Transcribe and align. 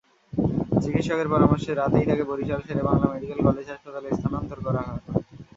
চিকিৎসকের 0.83 1.27
পরামর্শে 1.33 1.71
রাতেই 1.73 2.07
তাঁকে 2.09 2.25
বরিশাল 2.31 2.61
শেরেবাংলা 2.67 3.07
মেডিকেল 3.11 3.39
কলেজ 3.47 3.67
হাসপাতালে 3.71 4.09
স্থানান্তর 4.17 4.59
করা 4.65 4.81
হয়। 4.87 5.01